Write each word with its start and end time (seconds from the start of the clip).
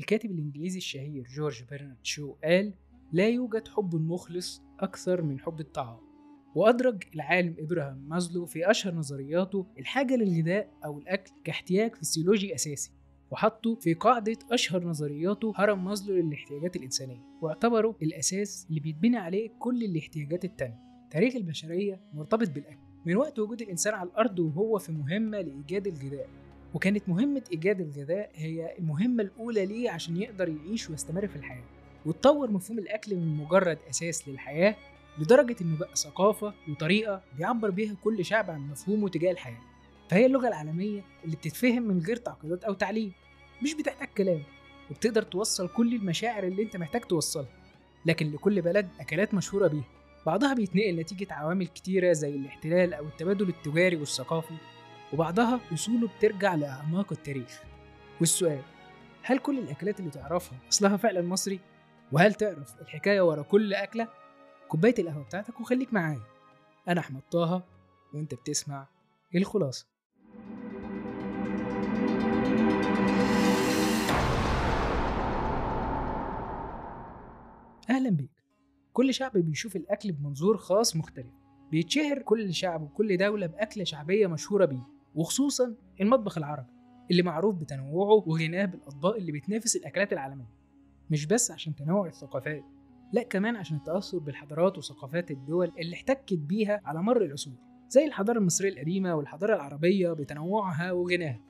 الكاتب 0.00 0.30
الإنجليزي 0.30 0.78
الشهير 0.78 1.26
جورج 1.36 1.62
برنارد 1.70 1.96
شو 2.02 2.32
قال 2.44 2.74
لا 3.12 3.28
يوجد 3.28 3.68
حب 3.68 3.94
مخلص 3.94 4.62
أكثر 4.80 5.22
من 5.22 5.40
حب 5.40 5.60
الطعام. 5.60 5.98
وأدرج 6.54 7.02
العالم 7.14 7.56
إبراهام 7.58 8.08
مازلو 8.08 8.46
في 8.46 8.70
أشهر 8.70 8.94
نظرياته 8.94 9.66
الحاجة 9.78 10.16
للغذاء 10.16 10.72
أو 10.84 10.98
الأكل 10.98 11.32
كاحتياج 11.44 11.94
فسيولوجي 11.94 12.54
أساسي 12.54 12.90
وحطه 13.30 13.74
في 13.74 13.94
قاعدة 13.94 14.38
أشهر 14.50 14.84
نظرياته 14.84 15.52
هرم 15.56 15.84
مازلو 15.84 16.16
للاحتياجات 16.16 16.76
الإنسانية 16.76 17.20
واعتبره 17.42 17.96
الأساس 18.02 18.66
اللي 18.68 18.80
بيتبني 18.80 19.16
عليه 19.16 19.50
كل 19.58 19.84
الاحتياجات 19.84 20.44
التانية. 20.44 20.78
تاريخ 21.10 21.36
البشرية 21.36 22.00
مرتبط 22.14 22.50
بالأكل. 22.50 22.78
من 23.06 23.16
وقت 23.16 23.38
وجود 23.38 23.62
الإنسان 23.62 23.94
على 23.94 24.08
الأرض 24.08 24.38
وهو 24.38 24.78
في 24.78 24.92
مهمة 24.92 25.40
لإيجاد 25.40 25.86
الغذاء 25.86 26.28
وكانت 26.74 27.08
مهمة 27.08 27.42
إيجاد 27.52 27.80
الغذاء 27.80 28.30
هي 28.34 28.74
المهمة 28.78 29.22
الأولى 29.22 29.66
ليه 29.66 29.90
عشان 29.90 30.16
يقدر 30.16 30.48
يعيش 30.48 30.90
ويستمر 30.90 31.26
في 31.26 31.36
الحياة 31.36 31.64
واتطور 32.06 32.50
مفهوم 32.50 32.78
الأكل 32.78 33.16
من 33.16 33.36
مجرد 33.36 33.78
أساس 33.90 34.28
للحياة 34.28 34.76
لدرجة 35.18 35.56
إنه 35.60 35.78
بقى 35.78 35.96
ثقافة 35.96 36.54
وطريقة 36.68 37.22
بيعبر 37.38 37.70
بيها 37.70 37.94
كل 38.04 38.24
شعب 38.24 38.50
عن 38.50 38.60
مفهومه 38.60 39.08
تجاه 39.08 39.30
الحياة. 39.30 39.60
فهي 40.10 40.26
اللغة 40.26 40.48
العالمية 40.48 41.04
اللي 41.24 41.36
بتتفهم 41.36 41.82
من 41.82 41.98
غير 42.00 42.16
تعقيدات 42.16 42.64
أو 42.64 42.72
تعليم 42.74 43.12
مش 43.62 43.74
بتحتاج 43.74 44.08
كلام 44.16 44.42
وبتقدر 44.90 45.22
توصل 45.22 45.68
كل 45.68 45.94
المشاعر 45.94 46.44
اللي 46.44 46.62
أنت 46.62 46.76
محتاج 46.76 47.00
توصلها. 47.00 47.46
لكن 48.06 48.32
لكل 48.32 48.62
بلد 48.62 48.88
أكلات 49.00 49.34
مشهورة 49.34 49.66
بيها 49.68 49.84
بعضها 50.26 50.54
بيتنقل 50.54 50.96
نتيجة 50.96 51.32
عوامل 51.32 51.66
كتيرة 51.66 52.12
زي 52.12 52.30
الاحتلال 52.36 52.94
أو 52.94 53.04
التبادل 53.04 53.48
التجاري 53.48 53.96
والثقافي. 53.96 54.54
وبعضها 55.12 55.60
أصوله 55.72 56.08
بترجع 56.08 56.54
لأعماق 56.54 57.12
التاريخ. 57.12 57.62
والسؤال 58.20 58.62
هل 59.22 59.38
كل 59.38 59.58
الأكلات 59.58 60.00
اللي 60.00 60.10
تعرفها 60.10 60.58
أصلها 60.68 60.96
فعلا 60.96 61.22
مصري؟ 61.22 61.60
وهل 62.12 62.34
تعرف 62.34 62.80
الحكاية 62.80 63.20
ورا 63.20 63.42
كل 63.42 63.74
أكلة؟ 63.74 64.08
كوباية 64.68 64.94
القهوة 64.98 65.24
بتاعتك 65.24 65.60
وخليك 65.60 65.92
معايا. 65.94 66.22
أنا 66.88 67.00
أحمد 67.00 67.22
طه 67.30 67.62
وأنت 68.14 68.34
بتسمع 68.34 68.88
الخلاصة. 69.34 69.86
أهلا 77.90 78.10
بيك. 78.10 78.30
كل 78.92 79.14
شعب 79.14 79.32
بيشوف 79.38 79.76
الأكل 79.76 80.12
بمنظور 80.12 80.56
خاص 80.56 80.96
مختلف. 80.96 81.32
بيتشهر 81.70 82.22
كل 82.22 82.54
شعب 82.54 82.82
وكل 82.82 83.16
دولة 83.16 83.46
بأكلة 83.46 83.84
شعبية 83.84 84.26
مشهورة 84.26 84.64
بيه. 84.64 85.01
وخصوصا 85.14 85.74
المطبخ 86.00 86.38
العربي 86.38 86.70
اللي 87.10 87.22
معروف 87.22 87.54
بتنوعه 87.56 88.24
وغناه 88.26 88.64
بالأطباق 88.64 89.14
اللي 89.16 89.32
بتنافس 89.32 89.76
الأكلات 89.76 90.12
العالمية. 90.12 90.50
مش 91.10 91.26
بس 91.26 91.50
عشان 91.50 91.74
تنوع 91.74 92.06
الثقافات 92.06 92.64
لا 93.12 93.22
كمان 93.22 93.56
عشان 93.56 93.76
التأثر 93.76 94.18
بالحضارات 94.18 94.78
وثقافات 94.78 95.30
الدول 95.30 95.72
اللي 95.78 95.94
احتكت 95.94 96.34
بيها 96.34 96.80
على 96.84 97.02
مر 97.02 97.22
العصور 97.22 97.54
زي 97.88 98.04
الحضارة 98.04 98.38
المصرية 98.38 98.68
القديمة 98.72 99.14
والحضارة 99.14 99.54
العربية 99.54 100.12
بتنوعها 100.12 100.92
وغناها. 100.92 101.40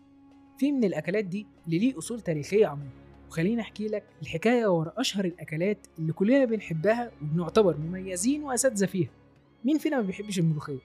في 0.59 0.73
من 0.73 0.85
الأكلات 0.85 1.25
دي 1.25 1.47
اللي 1.67 1.79
ليه 1.79 1.99
أصول 1.99 2.21
تاريخية 2.21 2.67
عميقة. 2.67 2.93
وخليني 3.29 3.61
أحكي 3.61 3.87
لك 3.87 4.05
الحكاية 4.23 4.67
ورا 4.67 4.93
أشهر 4.97 5.25
الأكلات 5.25 5.87
اللي 5.99 6.13
كلنا 6.13 6.45
بنحبها 6.45 7.11
وبنعتبر 7.23 7.77
مميزين 7.77 8.45
وأساتذة 8.45 8.87
فيها. 8.87 9.11
مين 9.65 9.79
فينا 9.79 9.97
ما 9.97 10.03
بيحبش 10.03 10.39
الملوخية؟ 10.39 10.79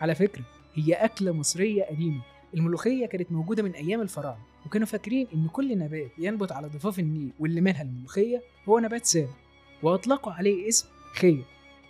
على 0.00 0.14
فكرة 0.14 0.44
هي 0.74 0.92
أكلة 0.92 1.32
مصرية 1.32 1.84
قديمة. 1.84 2.20
الملوخية 2.54 3.06
كانت 3.06 3.32
موجودة 3.32 3.62
من 3.62 3.70
أيام 3.72 4.00
الفراعنة 4.00 4.42
وكانوا 4.66 4.86
فاكرين 4.86 5.26
إن 5.34 5.48
كل 5.48 5.78
نبات 5.78 6.10
ينبت 6.18 6.52
على 6.52 6.68
ضفاف 6.68 6.98
النيل 6.98 7.30
واللي 7.40 7.60
منها 7.60 7.82
الملوخية 7.82 8.42
هو 8.68 8.78
نبات 8.78 9.04
سام 9.06 9.28
وأطلقوا 9.82 10.32
عليه 10.32 10.68
اسم 10.68 10.88
خية 11.14 11.42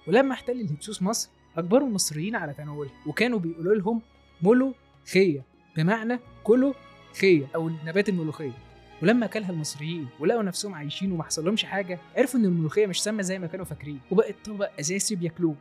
ولما 0.06 0.34
احتل 0.34 0.60
الهكسوس 0.60 1.02
مصر 1.02 1.30
أجبروا 1.56 1.88
المصريين 1.88 2.36
على 2.36 2.54
تناولها 2.54 2.92
وكانوا 3.06 3.38
بيقولوا 3.38 3.74
لهم 3.74 4.02
ملو 4.42 4.74
خية 5.12 5.42
بمعنى 5.76 6.18
كلوا 6.44 6.72
خية 7.20 7.46
أو 7.54 7.68
نبات 7.68 8.08
الملوخية. 8.08 8.58
ولما 9.02 9.26
اكلها 9.26 9.50
المصريين 9.50 10.06
ولقوا 10.20 10.42
نفسهم 10.42 10.74
عايشين 10.74 11.12
وما 11.12 11.22
حصلهمش 11.24 11.64
حاجة 11.64 11.98
عرفوا 12.16 12.40
إن 12.40 12.44
الملوخية 12.44 12.86
مش 12.86 13.02
سامة 13.02 13.22
زي 13.22 13.38
ما 13.38 13.46
كانوا 13.46 13.64
فاكرين 13.64 14.00
وبقت 14.10 14.34
طبق 14.44 14.70
أساسي 14.80 15.14
بياكلوه. 15.16 15.54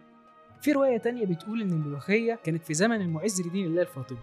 في 0.61 0.71
رواية 0.71 0.97
تانية 0.97 1.25
بتقول 1.25 1.61
إن 1.61 1.71
الملوخية 1.71 2.39
كانت 2.43 2.65
في 2.65 2.73
زمن 2.73 3.01
المعز 3.01 3.41
لدين 3.41 3.65
الله 3.65 3.81
الفاطمي. 3.81 4.17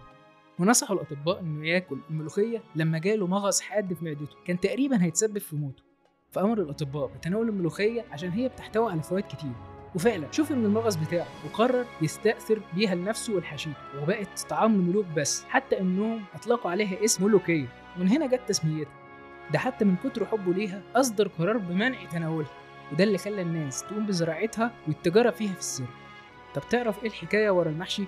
ونصحوا 0.59 0.95
الأطباء 0.95 1.39
إنه 1.39 1.67
ياكل 1.67 1.97
الملوخية 2.09 2.63
لما 2.75 2.99
جاله 2.99 3.27
مغص 3.27 3.61
حاد 3.61 3.93
في 3.93 4.05
معدته. 4.05 4.35
كان 4.45 4.59
تقريبا 4.59 5.03
هيتسبب 5.03 5.37
في 5.37 5.55
موته. 5.55 5.83
فأمر 6.31 6.61
الأطباء 6.61 7.07
بتناول 7.07 7.49
الملوخية 7.49 8.05
عشان 8.11 8.29
هي 8.29 8.47
بتحتوي 8.47 8.91
على 8.91 9.03
فوائد 9.03 9.23
كتير. 9.25 9.51
وفعلا 9.95 10.31
شوف 10.31 10.51
من 10.51 10.65
المغص 10.65 10.95
بتاعه 10.95 11.27
وقرر 11.45 11.85
يستأثر 12.01 12.61
بيها 12.75 12.95
لنفسه 12.95 13.35
ولحشيته 13.35 14.01
وبقت 14.03 14.45
طعام 14.49 14.75
الملوك 14.75 15.05
بس 15.17 15.43
حتى 15.43 15.79
إنهم 15.79 16.23
أطلقوا 16.35 16.71
عليها 16.71 17.05
اسم 17.05 17.25
ملوكية. 17.25 17.67
ومن 17.97 18.07
هنا 18.07 18.27
جت 18.27 18.41
تسميتها. 18.47 18.93
ده 19.53 19.59
حتى 19.59 19.85
من 19.85 19.95
كتر 19.95 20.25
حبه 20.25 20.53
ليها 20.53 20.81
أصدر 20.95 21.27
قرار 21.27 21.57
بمنع 21.57 22.05
تناولها. 22.05 22.51
وده 22.93 23.03
اللي 23.03 23.17
خلى 23.17 23.41
الناس 23.41 23.83
تقوم 23.83 24.05
بزراعتها 24.05 24.71
والتجارة 24.87 25.29
فيها 25.29 25.53
في 25.53 25.59
السر. 25.59 25.85
طب 26.59 26.69
تعرف 26.69 27.03
إيه 27.03 27.09
الحكاية 27.09 27.49
ورا 27.49 27.69
المحشي؟ 27.69 28.03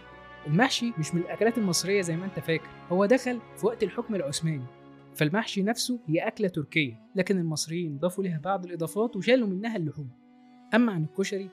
المحشي 0.47 0.93
مش 0.99 1.15
من 1.15 1.21
الأكلات 1.21 1.57
المصرية 1.57 2.01
زي 2.01 2.15
ما 2.15 2.25
أنت 2.25 2.39
فاكر 2.39 2.69
هو 2.89 3.05
دخل 3.05 3.39
في 3.57 3.65
وقت 3.65 3.83
الحكم 3.83 4.15
العثماني 4.15 4.65
فالمحشي 5.15 5.63
نفسه 5.63 5.99
هي 6.07 6.19
أكلة 6.27 6.47
تركية 6.47 6.99
لكن 7.15 7.37
المصريين 7.37 7.97
ضافوا 7.97 8.23
لها 8.23 8.39
بعض 8.39 8.65
الإضافات 8.65 9.15
وشالوا 9.15 9.47
منها 9.47 9.77
اللحوم 9.77 10.09
أما 10.73 10.91
عن 10.91 11.03
الكشري 11.03 11.49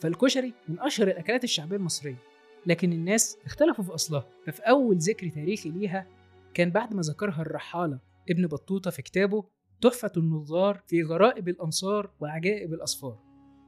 فالكشري 0.00 0.54
من 0.68 0.80
أشهر 0.80 1.08
الأكلات 1.08 1.44
الشعبية 1.44 1.76
المصرية 1.76 2.18
لكن 2.66 2.92
الناس 2.92 3.38
اختلفوا 3.44 3.84
في 3.84 3.94
أصلها 3.94 4.26
ففي 4.46 4.62
أول 4.62 4.96
ذكر 4.96 5.28
تاريخي 5.28 5.70
ليها 5.70 6.06
كان 6.54 6.70
بعد 6.70 6.94
ما 6.94 7.00
ذكرها 7.00 7.42
الرحالة 7.42 7.98
ابن 8.30 8.46
بطوطة 8.46 8.90
في 8.90 9.02
كتابه 9.02 9.44
تحفة 9.80 10.12
النظار 10.16 10.82
في 10.86 11.02
غرائب 11.02 11.48
الأنصار 11.48 12.10
وعجائب 12.20 12.74
الأسفار 12.74 13.18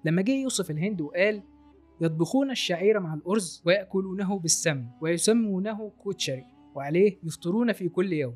لما 0.05 0.23
جه 0.23 0.33
يوصف 0.33 0.71
الهند 0.71 1.01
وقال 1.01 1.43
يطبخون 2.01 2.51
الشعير 2.51 3.01
مع 3.01 3.15
الأرز 3.15 3.63
ويأكلونه 3.67 4.39
بالسمن 4.39 4.87
ويسمونه 5.01 5.93
كوتشري 5.99 6.45
وعليه 6.75 7.19
يفطرون 7.25 7.73
في 7.73 7.89
كل 7.89 8.13
يوم. 8.13 8.35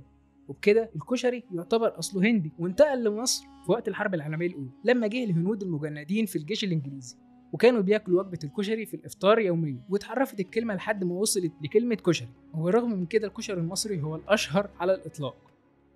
وبكده 0.49 0.91
الكشري 0.97 1.45
يعتبر 1.55 1.99
أصله 1.99 2.31
هندي 2.31 2.53
وانتقل 2.59 3.05
لمصر 3.05 3.45
في 3.67 3.73
وقت 3.73 3.89
الحرب 3.89 4.15
العالمية 4.15 4.47
الأولى 4.47 4.71
لما 4.85 5.07
جه 5.07 5.25
الهنود 5.25 5.63
المجندين 5.63 6.27
في 6.27 6.37
الجيش 6.37 6.65
الإنجليزي. 6.65 7.17
وكانوا 7.53 7.81
بياكلوا 7.81 8.23
وجبة 8.23 8.39
الكشري 8.45 8.87
في 8.87 8.95
الإفطار 8.95 9.39
يوميا. 9.39 9.81
واتحرفت 9.89 10.41
الكلمة 10.41 10.75
لحد 10.75 11.05
ما 11.05 11.15
وصلت 11.15 11.53
لكلمة 11.63 11.95
كشري. 11.95 12.29
وبالرغم 12.55 12.91
من 12.91 13.07
كده 13.07 13.27
الكشري 13.27 13.61
المصري 13.61 14.03
هو 14.03 14.17
الأشهر 14.17 14.71
على 14.81 14.95
الإطلاق. 14.95 15.54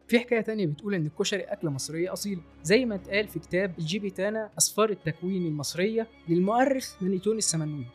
في 0.08 0.18
حكاية 0.18 0.40
تانية 0.40 0.66
بتقول 0.66 0.94
إن 0.94 1.06
الكشري 1.06 1.42
أكلة 1.42 1.70
مصرية 1.70 2.12
أصيلة 2.12 2.40
زي 2.62 2.84
ما 2.84 2.94
اتقال 2.94 3.28
في 3.28 3.38
كتاب 3.38 3.74
الجبتانا 3.78 4.50
أسفار 4.58 4.90
التكوين 4.90 5.46
المصرية 5.46 6.06
للمؤرخ 6.28 7.02
مانيتون 7.02 7.36
السمنودي 7.36 7.86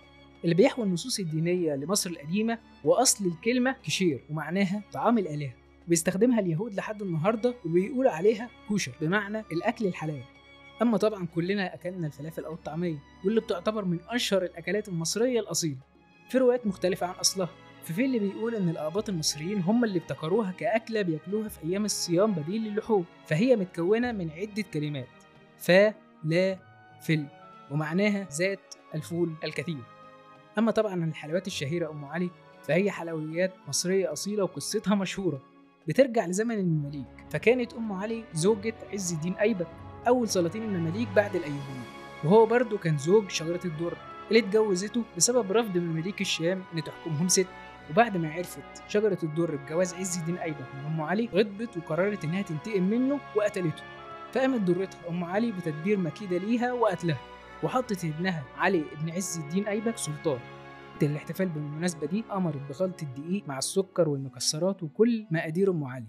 اللي 0.43 0.55
بيحوي 0.55 0.85
النصوص 0.85 1.19
الدينية 1.19 1.75
لمصر 1.75 2.09
القديمة 2.09 2.59
وأصل 2.83 3.25
الكلمة 3.25 3.75
كشير 3.85 4.23
ومعناها 4.29 4.83
طعام 4.93 5.17
الآلهة. 5.17 5.53
بيستخدمها 5.87 6.39
اليهود 6.39 6.73
لحد 6.73 7.01
النهارده 7.01 7.53
وبيقولوا 7.65 8.11
عليها 8.11 8.49
كوشر 8.67 8.91
بمعنى 9.01 9.43
الأكل 9.51 9.85
الحلال. 9.85 10.21
أما 10.81 10.97
طبعا 10.97 11.25
كلنا 11.35 11.73
أكلنا 11.73 12.07
الفلافل 12.07 12.45
أو 12.45 12.53
الطعمية 12.53 12.97
واللي 13.25 13.41
بتعتبر 13.41 13.85
من 13.85 13.99
أشهر 14.07 14.43
الأكلات 14.43 14.87
المصرية 14.87 15.39
الأصيلة. 15.39 15.77
في 16.29 16.37
روايات 16.37 16.67
مختلفة 16.67 17.07
عن 17.07 17.15
أصلها. 17.15 17.49
ففي 17.83 18.05
اللي 18.05 18.19
بيقول 18.19 18.55
إن 18.55 18.69
الآباط 18.69 19.09
المصريين 19.09 19.61
هم 19.61 19.83
اللي 19.83 19.99
ابتكروها 19.99 20.51
كأكلة 20.51 21.01
بياكلوها 21.01 21.49
في 21.49 21.63
أيام 21.63 21.85
الصيام 21.85 22.31
بديل 22.31 22.61
للحوم 22.61 23.05
فهي 23.27 23.55
متكونة 23.55 24.11
من 24.11 24.29
عدة 24.31 24.63
كلمات 24.73 25.07
فا 25.57 25.93
لا 26.23 26.57
فل 27.01 27.25
ومعناها 27.71 28.27
ذات 28.31 28.75
الفول 28.95 29.33
الكثير. 29.43 29.83
أما 30.57 30.71
طبعا 30.71 31.05
الحلويات 31.05 31.47
الشهيرة 31.47 31.91
أم 31.91 32.05
علي 32.05 32.29
فهي 32.63 32.91
حلويات 32.91 33.53
مصرية 33.67 34.13
أصيلة 34.13 34.43
وقصتها 34.43 34.95
مشهورة. 34.95 35.41
بترجع 35.87 36.25
لزمن 36.25 36.55
المماليك 36.55 37.05
فكانت 37.29 37.73
أم 37.73 37.91
علي 37.91 38.23
زوجة 38.33 38.73
عز 38.93 39.13
الدين 39.13 39.33
أيبك 39.33 39.67
أول 40.07 40.29
سلاطين 40.29 40.63
المماليك 40.63 41.07
بعد 41.15 41.35
الايوبيين 41.35 41.83
وهو 42.23 42.45
برضه 42.45 42.77
كان 42.77 42.97
زوج 42.97 43.29
شجرة 43.29 43.59
الدر 43.65 43.97
اللي 44.27 44.39
اتجوزته 44.39 45.03
بسبب 45.17 45.51
رفض 45.51 45.77
مماليك 45.77 46.21
الشام 46.21 46.63
إن 46.73 46.83
تحكمهم 46.83 47.27
ست. 47.27 47.47
وبعد 47.91 48.17
ما 48.17 48.31
عرفت 48.31 48.63
شجرة 48.87 49.17
الدر 49.23 49.55
بجواز 49.55 49.93
عز 49.93 50.17
الدين 50.17 50.37
أيبك 50.37 50.75
من 50.75 50.85
أم 50.85 51.01
علي 51.01 51.29
غضبت 51.33 51.77
وقررت 51.77 52.23
إنها 52.23 52.41
تنتقم 52.41 52.83
منه 52.83 53.19
وقتلته. 53.35 53.83
فقامت 54.31 54.61
ضرتها 54.61 55.09
أم 55.09 55.23
علي 55.23 55.51
بتدبير 55.51 55.97
مكيدة 55.97 56.37
ليها 56.37 56.73
وقتلها 56.73 57.19
وحطت 57.63 58.05
ابنها 58.05 58.43
علي 58.57 58.83
ابن 58.91 59.09
عز 59.09 59.39
الدين 59.39 59.67
أيبك 59.67 59.97
سلطان. 59.97 60.39
الاحتفال 61.01 61.49
بالمناسبة 61.49 62.07
دي 62.07 62.23
أمرت 62.33 62.61
بخلط 62.69 63.03
الدقيق 63.03 63.47
مع 63.47 63.57
السكر 63.57 64.09
والمكسرات 64.09 64.83
وكل 64.83 65.25
مقادير 65.31 65.71
أم 65.71 65.83
علي 65.83 66.07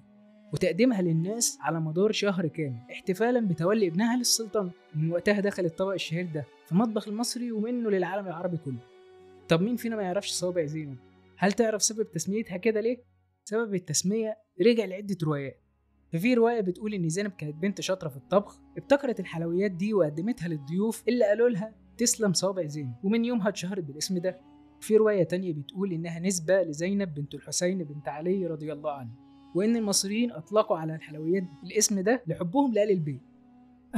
وتقديمها 0.52 1.02
للناس 1.02 1.58
على 1.60 1.80
مدار 1.80 2.12
شهر 2.12 2.46
كامل 2.46 2.78
احتفالا 2.92 3.40
بتولي 3.48 3.88
ابنها 3.88 4.16
للسلطنة. 4.16 4.70
ومن 4.96 5.10
وقتها 5.10 5.40
دخل 5.40 5.64
الطبق 5.64 5.92
الشهير 5.92 6.28
ده 6.34 6.44
في 6.66 6.72
المطبخ 6.72 7.08
المصري 7.08 7.52
ومنه 7.52 7.90
للعالم 7.90 8.26
العربي 8.26 8.56
كله. 8.56 8.78
طب 9.48 9.62
مين 9.62 9.76
فينا 9.76 9.96
ما 9.96 10.02
يعرفش 10.02 10.30
صوابع 10.30 10.64
زينب؟ 10.64 10.96
هل 11.36 11.52
تعرف 11.52 11.82
سبب 11.82 12.10
تسميتها 12.12 12.56
كده 12.56 12.80
ليه؟ 12.80 13.04
سبب 13.44 13.74
التسمية 13.74 14.38
رجع 14.66 14.84
لعدة 14.84 15.16
روايات. 15.24 15.60
ففي 16.12 16.34
رواية 16.34 16.60
بتقول 16.60 16.94
إن 16.94 17.08
زينب 17.08 17.30
كانت 17.30 17.54
بنت 17.54 17.80
شاطرة 17.80 18.08
في 18.08 18.16
الطبخ 18.16 18.60
ابتكرت 18.78 19.20
الحلويات 19.20 19.70
دي 19.70 19.94
وقدمتها 19.94 20.48
للضيوف 20.48 21.04
اللي 21.08 21.24
قالوا 21.24 21.48
لها 21.48 21.74
تسلم 21.98 22.32
صوابع 22.32 22.66
زينب 22.66 22.94
ومن 23.04 23.24
يومها 23.24 23.48
اتشهرت 23.48 23.84
بالاسم 23.84 24.18
ده. 24.18 24.40
في 24.80 24.96
رواية 24.96 25.22
تانية 25.24 25.52
بتقول 25.52 25.92
إنها 25.92 26.20
نسبة 26.20 26.62
لزينب 26.62 27.14
بنت 27.14 27.34
الحسين 27.34 27.84
بنت 27.84 28.08
علي 28.08 28.46
رضي 28.46 28.72
الله 28.72 28.92
عنه 28.92 29.10
وإن 29.54 29.76
المصريين 29.76 30.32
أطلقوا 30.32 30.76
على 30.76 30.94
الحلويات 30.94 31.44
الاسم 31.64 32.00
ده 32.00 32.22
لحبهم 32.26 32.72
لآل 32.74 32.90
البيت. 32.90 33.22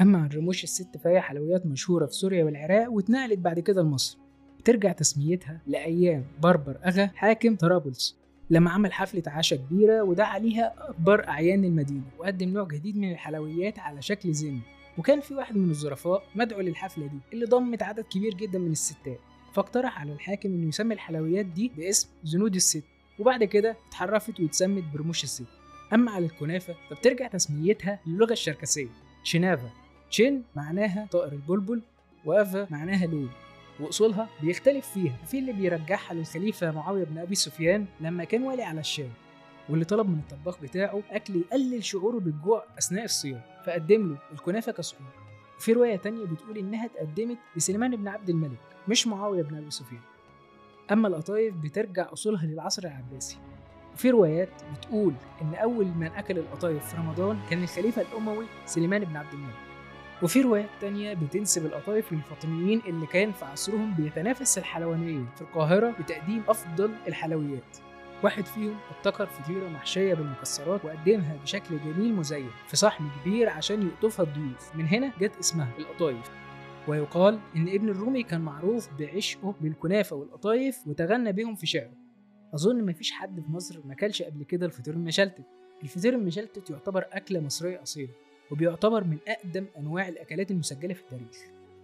أما 0.00 0.19
عن 0.19 0.29
رموش 0.29 0.65
الست 0.65 0.97
فهي 0.97 1.21
حلويات 1.21 1.67
مشهورة 1.67 2.06
في 2.06 2.12
سوريا 2.12 2.44
والعراق 2.44 2.93
واتنقلت 2.93 3.38
بعد 3.38 3.61
كده 3.61 3.83
لمصر. 3.83 4.19
ترجع 4.66 4.92
تسميتها 4.92 5.60
لأيام 5.66 6.24
بربر 6.42 6.76
أغا 6.84 7.06
حاكم 7.06 7.56
طرابلس 7.56 8.16
لما 8.50 8.70
عمل 8.70 8.92
حفلة 8.92 9.22
عشاء 9.26 9.58
كبيرة 9.58 10.02
ودعا 10.02 10.26
عليها 10.26 10.74
أكبر 10.90 11.28
أعيان 11.28 11.64
المدينة 11.64 12.04
وقدم 12.18 12.48
نوع 12.48 12.64
جديد 12.68 12.96
من 12.96 13.12
الحلويات 13.12 13.78
على 13.78 14.02
شكل 14.02 14.32
زين 14.32 14.60
وكان 14.98 15.20
في 15.20 15.34
واحد 15.34 15.56
من 15.56 15.70
الظرفاء 15.70 16.22
مدعو 16.34 16.60
للحفلة 16.60 17.06
دي 17.06 17.18
اللي 17.32 17.46
ضمت 17.46 17.82
عدد 17.82 18.04
كبير 18.04 18.34
جدا 18.34 18.58
من 18.58 18.70
الستات. 18.72 19.20
فاقترح 19.52 20.00
على 20.00 20.12
الحاكم 20.12 20.48
إنه 20.48 20.68
يسمي 20.68 20.94
الحلويات 20.94 21.46
دي 21.46 21.72
باسم 21.76 22.08
زنود 22.24 22.54
الست 22.54 22.84
وبعد 23.18 23.44
كده 23.44 23.76
اتحرفت 23.88 24.40
واتسمت 24.40 24.84
برموش 24.94 25.24
الست. 25.24 25.46
أما 25.92 26.10
على 26.10 26.26
الكنافة 26.26 26.74
فبترجع 26.90 27.28
تسميتها 27.28 28.00
للغة 28.06 28.32
الشركسية 28.32 28.88
شنافا 29.24 29.70
تشين 30.10 30.42
معناها 30.56 31.08
طائر 31.10 31.32
البلبل 31.32 31.82
وأفا 32.24 32.66
معناها 32.70 33.06
لول 33.06 33.28
وأصولها 33.81 34.28
بيختلف 34.43 34.88
فيها. 34.88 35.17
في 35.26 35.38
اللي 35.38 35.52
بيرجعها 35.52 36.14
للخليفة 36.14 36.70
معاوية 36.70 37.05
بن 37.05 37.19
أبي 37.19 37.34
سفيان 37.34 37.87
لما 38.00 38.25
كان 38.25 38.43
والي 38.43 38.62
على 38.62 38.81
الشام 38.81 39.11
واللي 39.69 39.84
طلب 39.84 40.08
من 40.08 40.19
الطباخ 40.19 40.61
بتاعه 40.61 41.02
أكل 41.11 41.37
يقلل 41.37 41.84
شعوره 41.84 42.19
بالجوع 42.19 42.64
أثناء 42.78 43.05
الصيام 43.05 43.40
فقدم 43.67 44.08
له 44.08 44.19
الكنافة 44.32 44.73
كسحور 44.73 45.06
وفي 45.58 45.73
رواية 45.73 45.96
تانية 45.96 46.25
بتقول 46.25 46.58
إنها 46.58 46.87
اتقدمت 46.87 47.38
لسليمان 47.56 47.96
بن 47.96 48.08
عبد 48.08 48.31
الملك 48.31 48.58
مش 48.88 49.06
معاوية 49.06 49.43
بن 49.43 49.56
أبي 49.56 49.70
سفيان. 49.70 50.00
أما 50.93 51.08
القطايف 51.08 51.55
بترجع 51.55 52.12
أصولها 52.12 52.46
للعصر 52.46 52.82
العباسي. 52.84 53.37
وفي 53.94 54.11
روايات 54.11 54.49
بتقول 54.76 55.14
إن 55.43 55.55
أول 55.55 55.87
من 55.87 56.06
أكل 56.06 56.38
القطايف 56.38 56.87
في 56.88 56.96
رمضان 56.96 57.38
كان 57.50 57.62
الخليفة 57.62 58.02
الأموي 58.02 58.46
سليمان 58.67 59.05
بن 59.05 59.17
عبد 59.17 59.32
الملك. 59.32 59.55
وفي 60.22 60.42
روايات 60.42 60.68
تانية 60.80 61.14
بتنسب 61.14 61.66
القطايف 61.66 62.12
للفاطميين 62.12 62.82
اللي 62.86 63.06
كان 63.06 63.32
في 63.32 63.44
عصرهم 63.44 63.94
بيتنافس 63.94 64.58
الحلوانيين. 64.58 65.26
في 65.34 65.42
القاهرة 65.42 65.90
بتقديم 65.90 66.42
أفضل 66.48 66.94
الحلويات. 67.08 67.76
واحد 68.22 68.46
فيهم 68.46 68.76
ابتكر 68.96 69.26
فطيرة 69.26 69.68
محشية 69.68 70.14
بالمكسرات 70.14 70.84
وقدمها 70.84 71.36
بشكل 71.42 71.78
جميل 71.84 72.14
مزين 72.14 72.50
في 72.66 72.76
صحن 72.76 73.08
كبير 73.20 73.48
عشان 73.48 73.82
يقطفها 73.86 74.26
الضيوف. 74.26 74.76
من 74.76 74.86
هنا 74.86 75.12
جت 75.20 75.36
اسمها 75.36 75.68
القطايف. 75.78 76.30
ويقال 76.88 77.38
إن 77.56 77.68
ابن 77.68 77.88
الرومي 77.88 78.22
كان 78.22 78.40
معروف 78.40 78.88
بعشقه 78.98 79.54
بالكنافة 79.60 80.16
والقطايف 80.16 80.78
وتغنى 80.86 81.32
بهم 81.32 81.54
في 81.54 81.66
شعره. 81.66 81.92
أظن 82.54 82.86
مفيش 82.86 83.12
حد 83.12 83.40
في 83.40 83.50
مصر 83.50 83.80
ما 83.84 83.94
كلش 83.94 84.22
قبل 84.22 84.44
كده 84.44 84.66
الفطير 84.66 84.94
المشلتت. 84.94 85.44
الفطير 85.82 86.14
المشلتت 86.14 86.70
يعتبر 86.70 87.04
أكلة 87.12 87.40
مصرية 87.40 87.82
أصيلة. 87.82 88.12
وبيعتبر 88.50 89.04
من 89.04 89.19
أقدم 89.28 89.66
أنواع 89.78 90.08
الأكلات 90.08 90.50
المسجلة 90.50 90.94
في 90.94 91.00
التاريخ. 91.00 91.37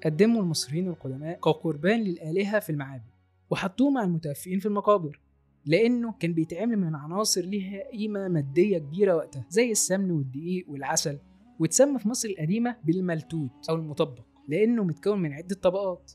قدمه 0.04 0.40
المصريين 0.40 0.88
القدماء 0.88 1.38
كقربان 1.38 2.00
للآلهة 2.00 2.60
في 2.60 2.70
المعابد 2.70 3.04
وحطوه 3.50 3.90
مع 3.90 4.02
المتوفيين 4.04 4.58
في 4.58 4.66
المقابر 4.66 5.20
لأنه 5.66 6.12
كان 6.20 6.32
بيتعمل 6.32 6.76
من 6.76 6.94
عناصر 6.94 7.40
ليها 7.40 7.90
قيمة 7.90 8.28
مادية 8.28 8.78
كبيرة 8.78 9.16
وقتها 9.16 9.44
زي 9.50 9.70
السمن 9.70 10.10
والدقيق 10.10 10.64
والعسل 10.70 11.18
واتسمى 11.60 11.98
في 11.98 12.08
مصر 12.08 12.28
القديمة 12.28 12.76
بالملتوت 12.84 13.50
أو 13.70 13.74
المطبق 13.74 14.24
لأنه 14.48 14.84
متكون 14.84 15.18
من 15.22 15.32
عدة 15.32 15.54
طبقات. 15.54 16.12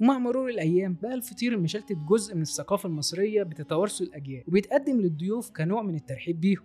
ومع 0.00 0.18
مرور 0.18 0.48
الأيام 0.48 0.96
بقى 1.02 1.14
الفطير 1.14 1.52
المشلتت 1.52 1.96
جزء 2.08 2.34
من 2.34 2.42
الثقافة 2.42 2.86
المصرية 2.86 3.42
بتتوارثه 3.42 4.04
الأجيال 4.04 4.44
وبيتقدم 4.48 5.00
للضيوف 5.00 5.50
كنوع 5.50 5.82
من 5.82 5.94
الترحيب 5.94 6.40
بيهم. 6.40 6.62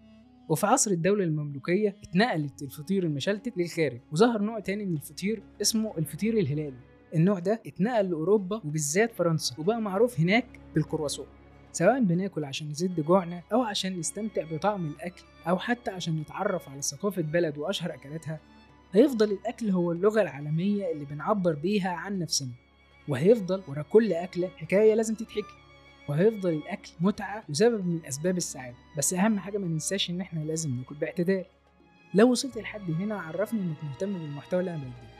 وفي 0.49 0.67
عصر 0.67 0.91
الدولة 0.91 1.23
المملوكية 1.23 1.95
اتنقلت 2.03 2.61
الفطير 2.61 3.03
المشلتت 3.03 3.57
للخارج 3.57 3.99
وظهر 4.11 4.41
نوع 4.41 4.59
تاني 4.59 4.85
من 4.85 4.93
الفطير 4.95 5.43
اسمه 5.61 5.93
الفطير 5.97 6.37
الهلالي. 6.37 6.77
النوع 7.15 7.39
ده 7.39 7.61
اتنقل 7.67 8.09
لأوروبا 8.09 8.55
وبالذات 8.65 9.11
فرنسا 9.15 9.55
وبقى 9.59 9.81
معروف 9.81 10.19
هناك 10.19 10.45
بالكرواسون 10.75 11.25
سواء 11.71 11.99
بناكل 12.03 12.45
عشان 12.45 12.69
نسد 12.69 12.99
جوعنا 12.99 13.41
أو 13.53 13.61
عشان 13.61 13.99
نستمتع 13.99 14.43
بطعم 14.51 14.85
الأكل 14.85 15.23
أو 15.47 15.57
حتى 15.59 15.91
عشان 15.91 16.19
نتعرف 16.19 16.69
على 16.69 16.81
ثقافة 16.81 17.21
بلد 17.21 17.57
وأشهر 17.57 17.93
أكلاتها. 17.93 18.39
هيفضل 18.93 19.31
الأكل 19.31 19.69
هو 19.69 19.91
اللغة 19.91 20.21
العالمية 20.21 20.91
اللي 20.91 21.05
بنعبر 21.05 21.53
بيها 21.53 21.89
عن 21.89 22.19
نفسنا 22.19 22.51
وهيفضل 23.07 23.61
ورا 23.67 23.81
كل 23.81 24.13
أكلة 24.13 24.47
حكاية 24.47 24.93
لازم 24.93 25.15
تتحكي. 25.15 25.62
وهيفضل 26.09 26.49
الأكل 26.49 26.91
متعة 27.01 27.43
وسبب 27.49 27.87
من 27.87 28.05
أسباب 28.05 28.37
السعادة. 28.37 28.75
بس 28.97 29.13
أهم 29.13 29.39
حاجة 29.39 29.57
ما 29.57 29.67
ننساش 29.67 30.09
إن 30.09 30.21
إحنا 30.21 30.39
لازم 30.39 30.75
ناكل 30.75 30.95
باعتدال. 30.95 31.45
لو 32.13 32.31
وصلت 32.31 32.57
لحد 32.57 32.91
هنا 32.91 33.21
عرفني 33.21 33.61
إنك 33.61 33.83
مهتم 33.83 34.13
بالمحتوى 34.13 34.59
اللي 34.59 34.71
أنا 34.71 34.79
بقدمه 34.79 35.13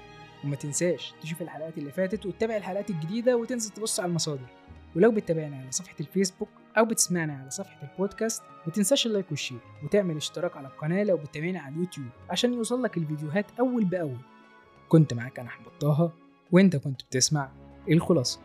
وما 0.43 0.55
تنساش 0.55 1.13
تشوف 1.21 1.41
الحلقات 1.41 1.77
اللي 1.77 1.91
فاتت 1.91 2.25
وتتابع 2.25 2.57
الحلقات 2.57 2.89
الجديدة 2.89 3.37
وتنزل 3.37 3.69
تبص 3.69 3.99
على 3.99 4.09
المصادر. 4.09 4.47
ولو 4.95 5.11
بتتابعنا 5.11 5.57
على 5.57 5.71
صفحة 5.71 5.95
الفيسبوك 5.99 6.49
أو 6.77 6.85
بتسمعنا 6.85 7.33
على 7.33 7.49
صفحة 7.49 7.91
البودكاست 7.91 8.43
ما 8.65 8.73
تنساش 8.73 9.05
ال 9.05 9.09
like 9.09 9.25
وال 9.29 9.37
share. 9.37 9.59
وتعمل 9.83 10.15
اشتراك 10.15 10.57
على 10.57 10.67
القناة 10.67 11.03
لو 11.03 11.17
بتتابعنا 11.17 11.59
على 11.59 11.75
اليوتيوب 11.75 12.07
عشان 12.29 12.53
يوصلك 12.53 12.97
الفيديوهات 12.97 13.45
أول 13.59 13.85
بأول. 13.85 14.17
كنت 14.89 15.13
معاك 15.13 15.39
أنا 15.39 15.49
أحمد 15.49 15.67
طه 15.79 16.11
وأنت 16.51 16.75
كنت 16.75 17.01
بتسمع 17.03 17.51
الخلاصة. 17.89 18.39